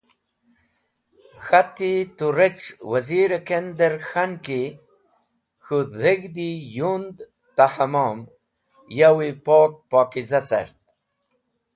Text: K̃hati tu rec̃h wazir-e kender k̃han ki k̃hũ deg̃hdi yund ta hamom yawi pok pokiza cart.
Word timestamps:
K̃hati 1.45 1.91
tu 2.17 2.27
rec̃h 2.37 2.67
wazir-e 2.91 3.39
kender 3.47 3.93
k̃han 4.09 4.31
ki 4.45 4.61
k̃hũ 5.63 5.77
deg̃hdi 5.99 6.49
yund 6.77 7.17
ta 7.55 7.65
hamom 7.73 8.19
yawi 8.97 9.29
pok 9.45 9.71
pokiza 9.89 10.39
cart. 10.49 10.77